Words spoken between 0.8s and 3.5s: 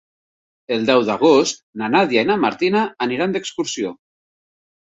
deu d'agost na Nàdia i na Martina aniran